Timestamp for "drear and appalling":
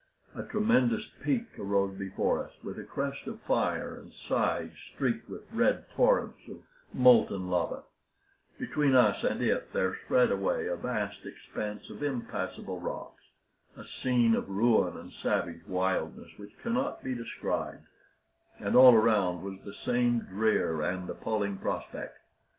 20.21-21.59